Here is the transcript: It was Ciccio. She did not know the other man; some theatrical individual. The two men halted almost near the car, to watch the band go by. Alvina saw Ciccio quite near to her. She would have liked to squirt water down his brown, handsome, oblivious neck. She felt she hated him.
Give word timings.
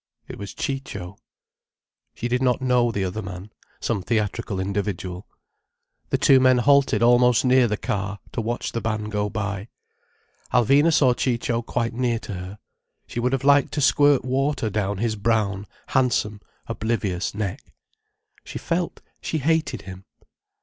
It 0.27 0.39
was 0.39 0.55
Ciccio. 0.55 1.15
She 2.15 2.27
did 2.27 2.41
not 2.41 2.59
know 2.59 2.89
the 2.91 3.03
other 3.05 3.21
man; 3.21 3.51
some 3.79 4.01
theatrical 4.01 4.59
individual. 4.59 5.27
The 6.09 6.17
two 6.17 6.39
men 6.39 6.57
halted 6.57 7.03
almost 7.03 7.45
near 7.45 7.67
the 7.67 7.77
car, 7.77 8.17
to 8.31 8.41
watch 8.41 8.71
the 8.71 8.81
band 8.81 9.11
go 9.11 9.29
by. 9.29 9.67
Alvina 10.51 10.91
saw 10.91 11.13
Ciccio 11.13 11.61
quite 11.61 11.93
near 11.93 12.17
to 12.17 12.33
her. 12.33 12.59
She 13.05 13.19
would 13.19 13.31
have 13.31 13.43
liked 13.43 13.73
to 13.73 13.81
squirt 13.81 14.25
water 14.25 14.71
down 14.71 14.97
his 14.97 15.15
brown, 15.15 15.67
handsome, 15.89 16.41
oblivious 16.65 17.35
neck. 17.35 17.61
She 18.43 18.57
felt 18.57 19.01
she 19.21 19.37
hated 19.37 19.83
him. 19.83 20.05